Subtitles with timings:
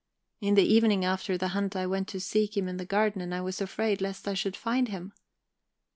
[0.39, 3.35] "In the evening after the hunt I went to seek him in the garden, and
[3.35, 5.13] I was afraid lest I should find him.